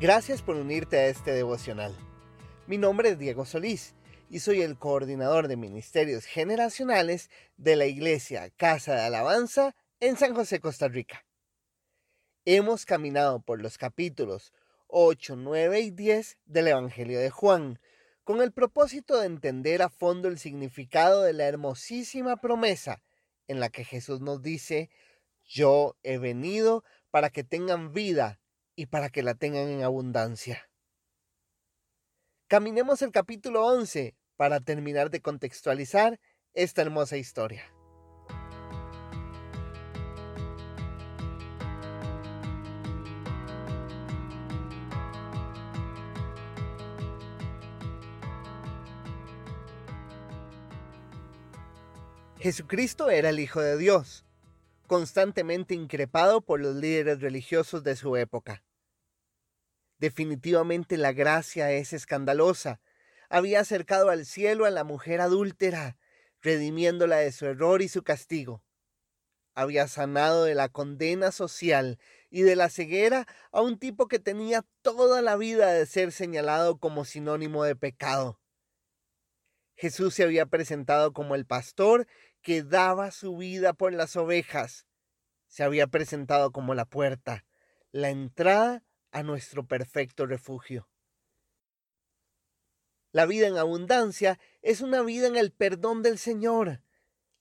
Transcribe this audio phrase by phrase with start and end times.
[0.00, 1.92] Gracias por unirte a este devocional.
[2.68, 3.96] Mi nombre es Diego Solís
[4.30, 10.36] y soy el coordinador de ministerios generacionales de la Iglesia Casa de Alabanza en San
[10.36, 11.26] José, Costa Rica.
[12.44, 14.52] Hemos caminado por los capítulos
[14.86, 17.80] 8, 9 y 10 del Evangelio de Juan,
[18.22, 23.02] con el propósito de entender a fondo el significado de la hermosísima promesa
[23.48, 24.90] en la que Jesús nos dice,
[25.44, 28.38] yo he venido para que tengan vida
[28.78, 30.70] y para que la tengan en abundancia.
[32.46, 36.20] Caminemos el capítulo 11 para terminar de contextualizar
[36.54, 37.64] esta hermosa historia.
[52.38, 54.24] Jesucristo era el Hijo de Dios,
[54.86, 58.62] constantemente increpado por los líderes religiosos de su época.
[59.98, 62.80] Definitivamente la gracia es escandalosa.
[63.28, 65.98] Había acercado al cielo a la mujer adúltera,
[66.40, 68.62] redimiéndola de su error y su castigo.
[69.54, 71.98] Había sanado de la condena social
[72.30, 76.78] y de la ceguera a un tipo que tenía toda la vida de ser señalado
[76.78, 78.40] como sinónimo de pecado.
[79.74, 82.06] Jesús se había presentado como el pastor
[82.40, 84.86] que daba su vida por las ovejas.
[85.48, 87.44] Se había presentado como la puerta,
[87.90, 90.88] la entrada a nuestro perfecto refugio.
[93.12, 96.82] La vida en abundancia es una vida en el perdón del Señor,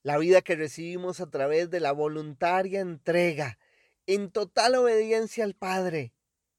[0.01, 3.59] la vida que recibimos a través de la voluntaria entrega,
[4.05, 6.13] en total obediencia al Padre.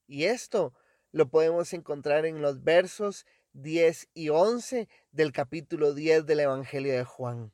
[0.07, 0.75] Y esto
[1.13, 3.25] lo podemos encontrar en los versos
[3.55, 7.53] 10 y 11 del capítulo 10 del Evangelio de Juan.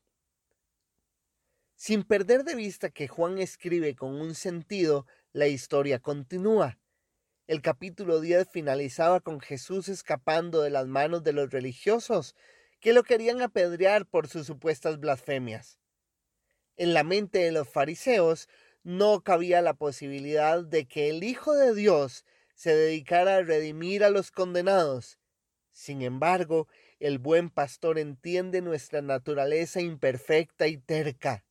[1.77, 6.79] Sin perder de vista que Juan escribe con un sentido, la historia continúa.
[7.47, 12.35] El capítulo 10 finalizaba con Jesús escapando de las manos de los religiosos
[12.81, 15.79] que lo querían apedrear por sus supuestas blasfemias.
[16.79, 18.49] En la mente de los fariseos
[18.83, 22.25] no cabía la posibilidad de que el Hijo de Dios
[22.55, 25.19] se dedicara a redimir a los condenados.
[25.71, 26.67] Sin embargo,
[26.99, 31.45] el buen pastor entiende nuestra naturaleza imperfecta y terca.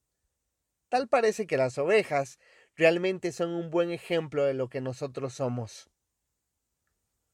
[0.90, 2.40] Tal parece que las ovejas
[2.76, 5.90] realmente son un buen ejemplo de lo que nosotros somos.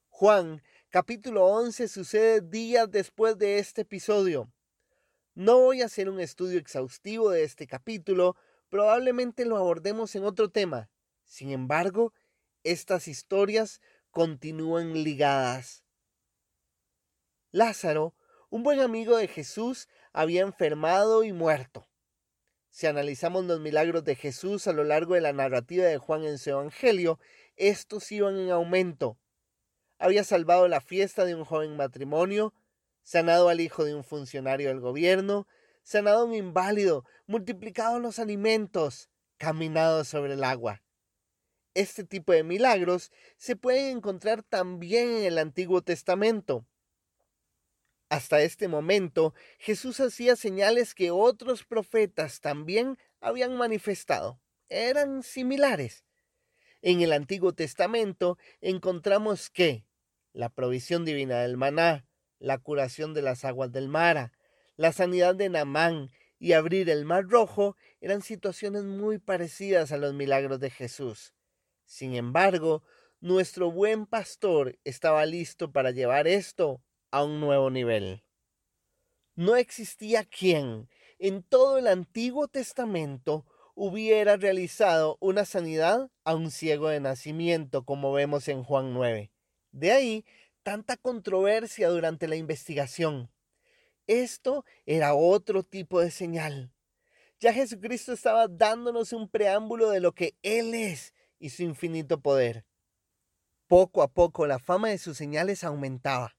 [0.10, 4.52] Juan capítulo 11 sucede días después de este episodio.
[5.34, 8.36] No voy a hacer un estudio exhaustivo de este capítulo,
[8.70, 10.90] probablemente lo abordemos en otro tema.
[11.24, 12.14] Sin embargo,
[12.64, 13.80] estas historias
[14.12, 15.84] continúan ligadas.
[17.52, 18.16] Lázaro,
[18.50, 21.89] un buen amigo de Jesús, había enfermado y muerto.
[22.70, 26.38] Si analizamos los milagros de Jesús a lo largo de la narrativa de Juan en
[26.38, 27.20] su Evangelio,
[27.56, 29.18] estos iban en aumento.
[29.98, 32.54] Había salvado la fiesta de un joven matrimonio,
[33.04, 35.48] sanado al hijo de un funcionario del gobierno,
[35.84, 40.84] sanado a un inválido, multiplicado los alimentos, caminado sobre el agua.
[41.74, 46.66] Este tipo de milagros se pueden encontrar también en el Antiguo Testamento.
[48.10, 54.42] Hasta este momento, Jesús hacía señales que otros profetas también habían manifestado.
[54.68, 56.04] Eran similares.
[56.82, 59.86] En el Antiguo Testamento encontramos que
[60.34, 62.08] la provisión divina del maná,
[62.40, 64.32] la curación de las aguas del Mara,
[64.76, 66.10] la sanidad de Namán
[66.40, 71.36] y abrir el mar rojo eran situaciones muy parecidas a los milagros de Jesús.
[71.86, 72.82] Sin embargo,
[73.20, 76.82] nuestro buen pastor estaba listo para llevar esto
[77.12, 78.24] a un nuevo nivel.
[79.36, 83.46] No existía quien en todo el Antiguo Testamento
[83.76, 89.32] hubiera realizado una sanidad a un ciego de nacimiento, como vemos en Juan 9.
[89.72, 90.26] De ahí
[90.64, 93.32] tanta controversia durante la investigación.
[94.08, 96.74] Esto era otro tipo de señal.
[97.40, 102.66] Ya Jesucristo estaba dándonos un preámbulo de lo que Él es y su infinito poder.
[103.68, 106.39] Poco a poco la fama de sus señales aumentaba.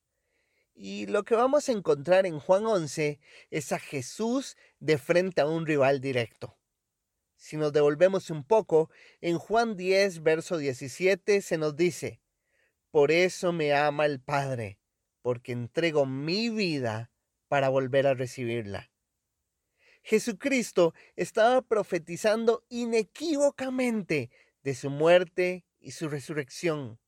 [0.74, 3.20] Y lo que vamos a encontrar en Juan 11
[3.50, 6.56] es a Jesús de frente a un rival directo.
[7.36, 8.90] Si nos devolvemos un poco,
[9.20, 12.20] en Juan 10, verso 17 se nos dice,
[12.90, 14.78] Por eso me ama el Padre,
[15.22, 17.10] porque entrego mi vida
[17.48, 18.90] para volver a recibirla.
[20.02, 24.30] Jesucristo estaba profetizando inequívocamente
[24.62, 26.98] de su muerte y su resurrección.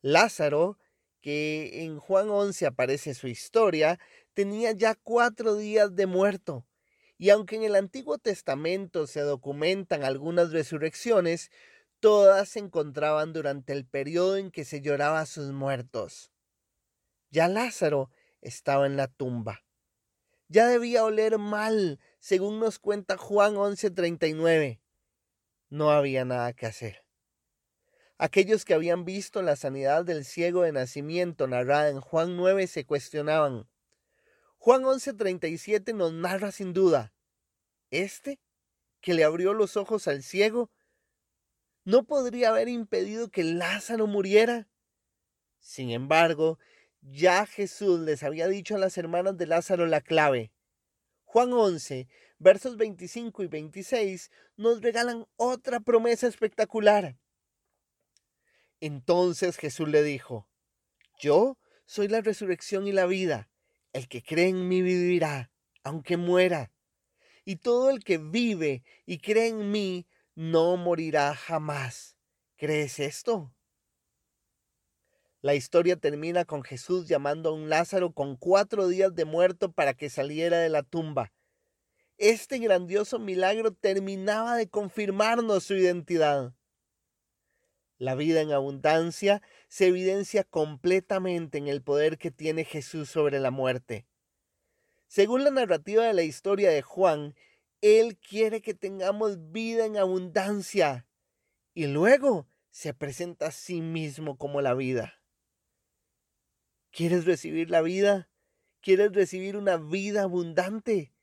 [0.00, 0.78] Lázaro
[1.26, 3.98] que en Juan 11 aparece su historia,
[4.32, 6.68] tenía ya cuatro días de muerto.
[7.18, 11.50] Y aunque en el Antiguo Testamento se documentan algunas resurrecciones,
[11.98, 16.30] todas se encontraban durante el periodo en que se lloraba a sus muertos.
[17.30, 18.08] Ya Lázaro
[18.40, 19.64] estaba en la tumba.
[20.46, 24.80] Ya debía oler mal, según nos cuenta Juan 11:39.
[25.70, 27.05] No había nada que hacer.
[28.18, 32.86] Aquellos que habían visto la sanidad del ciego de nacimiento narrada en Juan 9 se
[32.86, 33.68] cuestionaban.
[34.56, 37.12] Juan 11:37 nos narra sin duda,
[37.90, 38.40] ¿este
[39.02, 40.70] que le abrió los ojos al ciego
[41.84, 44.66] no podría haber impedido que Lázaro muriera?
[45.58, 46.58] Sin embargo,
[47.02, 50.52] ya Jesús les había dicho a las hermanas de Lázaro la clave.
[51.24, 52.08] Juan 11,
[52.38, 57.18] versos 25 y 26 nos regalan otra promesa espectacular.
[58.80, 60.48] Entonces Jesús le dijo,
[61.18, 63.48] Yo soy la resurrección y la vida.
[63.92, 65.50] El que cree en mí vivirá,
[65.82, 66.72] aunque muera.
[67.44, 72.16] Y todo el que vive y cree en mí no morirá jamás.
[72.56, 73.54] ¿Crees esto?
[75.40, 79.94] La historia termina con Jesús llamando a un Lázaro con cuatro días de muerto para
[79.94, 81.32] que saliera de la tumba.
[82.18, 86.54] Este grandioso milagro terminaba de confirmarnos su identidad.
[87.98, 93.50] La vida en abundancia se evidencia completamente en el poder que tiene Jesús sobre la
[93.50, 94.06] muerte.
[95.06, 97.34] Según la narrativa de la historia de Juan,
[97.80, 101.06] Él quiere que tengamos vida en abundancia
[101.72, 105.22] y luego se presenta a sí mismo como la vida.
[106.90, 108.28] ¿Quieres recibir la vida?
[108.80, 111.15] ¿Quieres recibir una vida abundante?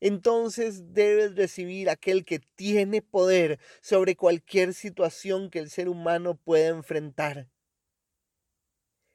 [0.00, 6.68] Entonces debes recibir aquel que tiene poder sobre cualquier situación que el ser humano pueda
[6.68, 7.48] enfrentar.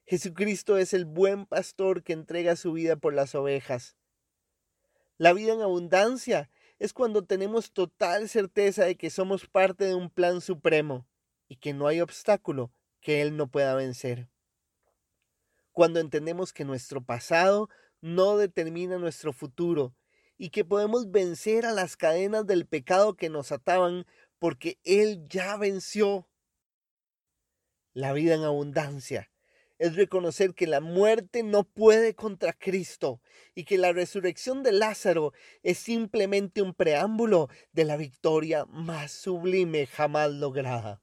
[0.05, 3.97] Jesucristo es el buen pastor que entrega su vida por las ovejas.
[5.17, 10.09] La vida en abundancia es cuando tenemos total certeza de que somos parte de un
[10.09, 11.07] plan supremo
[11.47, 12.71] y que no hay obstáculo
[13.01, 14.29] que Él no pueda vencer
[15.75, 19.93] cuando entendemos que nuestro pasado no determina nuestro futuro
[20.37, 24.05] y que podemos vencer a las cadenas del pecado que nos ataban
[24.39, 26.29] porque Él ya venció.
[27.93, 29.31] La vida en abundancia
[29.77, 33.21] es reconocer que la muerte no puede contra Cristo
[33.55, 35.33] y que la resurrección de Lázaro
[35.63, 41.01] es simplemente un preámbulo de la victoria más sublime jamás lograda.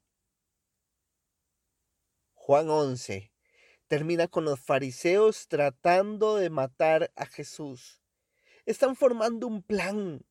[2.33, 3.31] Juan 11,
[3.87, 8.02] termina con los fariseos tratando de matar a Jesús.
[8.65, 10.25] Están formando un plan.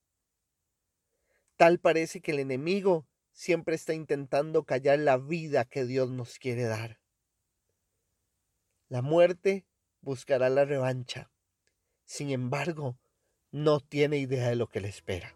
[1.56, 6.64] Tal parece que el enemigo siempre está intentando callar la vida que Dios nos quiere
[6.64, 7.00] dar.
[8.88, 9.66] La muerte
[10.00, 11.30] buscará la revancha.
[12.04, 12.98] Sin embargo,
[13.50, 15.34] no tiene idea de lo que le espera.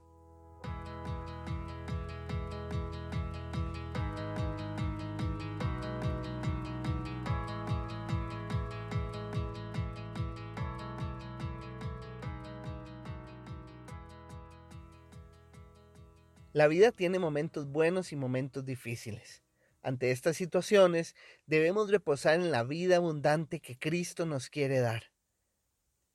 [16.57, 19.43] La vida tiene momentos buenos y momentos difíciles.
[19.83, 25.13] Ante estas situaciones debemos reposar en la vida abundante que Cristo nos quiere dar.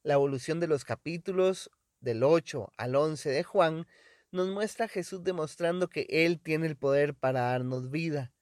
[0.01, 1.69] La evolución de los capítulos
[2.00, 3.86] del 8 al 11 de Juan
[4.31, 8.33] nos muestra a Jesús demostrando que Él tiene el poder para darnos vida.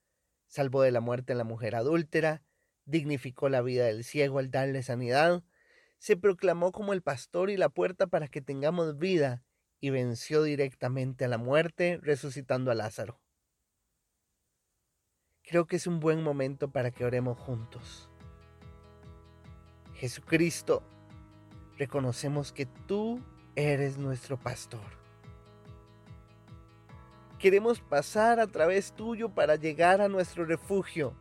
[0.48, 2.44] Salvó de la muerte a la mujer adúltera,
[2.86, 5.44] dignificó la vida del ciego al darle sanidad,
[5.98, 9.44] se proclamó como el pastor y la puerta para que tengamos vida
[9.82, 13.20] y venció directamente a la muerte, resucitando a Lázaro.
[15.44, 18.10] Creo que es un buen momento para que oremos juntos.
[19.96, 20.84] Jesucristo,
[21.78, 23.20] reconocemos que tú
[23.56, 25.00] eres nuestro pastor.
[27.40, 31.16] Queremos pasar a través tuyo para llegar a nuestro refugio.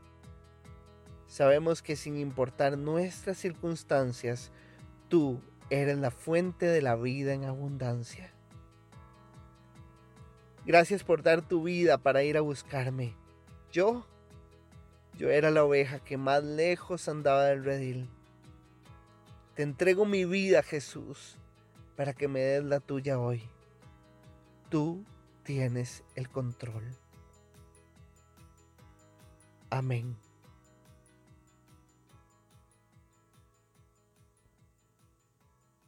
[1.27, 4.51] Sabemos que sin importar nuestras circunstancias,
[5.09, 8.33] tú eres la fuente de la vida en abundancia.
[10.69, 13.17] Gracias por dar tu vida para ir a buscarme.
[13.73, 14.07] Yo,
[15.15, 18.11] yo era la oveja que más lejos andaba del redil.
[19.55, 21.39] Te entrego mi vida, Jesús,
[21.97, 23.49] para que me des la tuya hoy.
[24.69, 25.07] Tú
[25.43, 26.85] tienes el control.
[29.71, 30.19] Amén.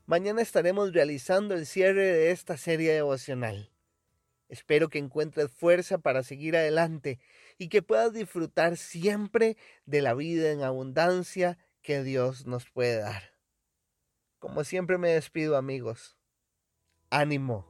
[0.06, 3.70] Mañana estaremos realizando el cierre de esta serie devocional.
[4.50, 7.21] Espero que encuentres fuerza para seguir adelante
[7.57, 13.33] y que puedas disfrutar siempre de la vida en abundancia que Dios nos puede dar.
[14.40, 16.16] Como siempre me despido amigos.
[17.11, 17.69] Ánimo.